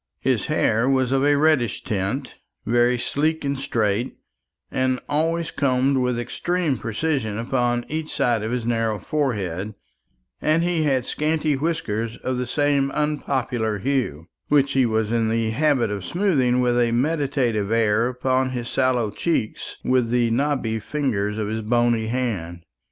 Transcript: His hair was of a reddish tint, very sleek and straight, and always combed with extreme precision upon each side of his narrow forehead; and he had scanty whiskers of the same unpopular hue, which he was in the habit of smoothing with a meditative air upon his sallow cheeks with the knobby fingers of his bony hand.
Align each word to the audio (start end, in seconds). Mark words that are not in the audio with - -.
His 0.21 0.47
hair 0.47 0.89
was 0.89 1.11
of 1.11 1.23
a 1.23 1.35
reddish 1.35 1.83
tint, 1.83 2.39
very 2.65 2.97
sleek 2.97 3.45
and 3.45 3.59
straight, 3.59 4.17
and 4.71 4.99
always 5.07 5.51
combed 5.51 5.97
with 5.97 6.17
extreme 6.19 6.79
precision 6.79 7.37
upon 7.37 7.85
each 7.87 8.11
side 8.11 8.41
of 8.41 8.49
his 8.51 8.65
narrow 8.65 8.97
forehead; 8.97 9.75
and 10.41 10.63
he 10.63 10.85
had 10.85 11.05
scanty 11.05 11.55
whiskers 11.55 12.17
of 12.17 12.39
the 12.39 12.47
same 12.47 12.89
unpopular 12.89 13.77
hue, 13.77 14.25
which 14.47 14.71
he 14.71 14.87
was 14.87 15.11
in 15.11 15.29
the 15.29 15.51
habit 15.51 15.91
of 15.91 16.03
smoothing 16.03 16.61
with 16.61 16.79
a 16.79 16.89
meditative 16.91 17.71
air 17.71 18.07
upon 18.07 18.49
his 18.49 18.67
sallow 18.67 19.11
cheeks 19.11 19.77
with 19.83 20.09
the 20.09 20.31
knobby 20.31 20.79
fingers 20.79 21.37
of 21.37 21.47
his 21.47 21.61
bony 21.61 22.07
hand. 22.07 22.63